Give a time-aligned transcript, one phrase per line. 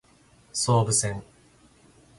[0.51, 1.21] 総武線